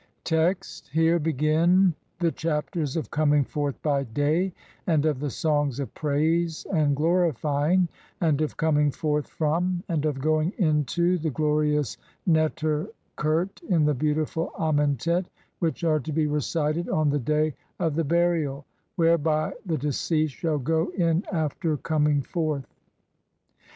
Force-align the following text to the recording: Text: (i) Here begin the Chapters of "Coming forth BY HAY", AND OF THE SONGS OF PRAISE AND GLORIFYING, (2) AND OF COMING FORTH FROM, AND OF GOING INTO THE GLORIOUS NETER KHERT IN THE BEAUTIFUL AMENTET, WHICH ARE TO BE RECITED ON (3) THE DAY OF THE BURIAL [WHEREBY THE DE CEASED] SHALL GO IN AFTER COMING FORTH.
Text: 0.23 0.89
(i) 0.93 0.99
Here 0.99 1.19
begin 1.19 1.93
the 2.17 2.31
Chapters 2.31 2.97
of 2.97 3.11
"Coming 3.11 3.43
forth 3.43 3.79
BY 3.83 4.07
HAY", 4.15 4.51
AND 4.87 5.05
OF 5.05 5.19
THE 5.19 5.29
SONGS 5.29 5.79
OF 5.79 5.93
PRAISE 5.93 6.65
AND 6.73 6.95
GLORIFYING, 6.95 7.87
(2) 8.19 8.25
AND 8.25 8.41
OF 8.41 8.57
COMING 8.57 8.89
FORTH 8.89 9.27
FROM, 9.27 9.83
AND 9.87 10.05
OF 10.05 10.19
GOING 10.19 10.53
INTO 10.57 11.19
THE 11.19 11.29
GLORIOUS 11.29 11.99
NETER 12.25 12.87
KHERT 13.15 13.61
IN 13.69 13.85
THE 13.85 13.93
BEAUTIFUL 13.93 14.49
AMENTET, 14.57 15.27
WHICH 15.59 15.83
ARE 15.83 15.99
TO 15.99 16.11
BE 16.11 16.25
RECITED 16.25 16.89
ON 16.89 17.11
(3) 17.11 17.11
THE 17.19 17.23
DAY 17.23 17.53
OF 17.79 17.93
THE 17.93 18.03
BURIAL 18.03 18.65
[WHEREBY 18.95 19.51
THE 19.67 19.77
DE 19.77 19.91
CEASED] 19.91 20.33
SHALL 20.33 20.57
GO 20.57 20.89
IN 20.97 21.23
AFTER 21.31 21.77
COMING 21.77 22.23
FORTH. 22.23 22.65